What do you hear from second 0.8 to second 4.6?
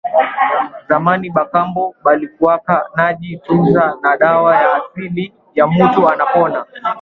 Zamani ba kambo balikuwaka naji tunza na dawa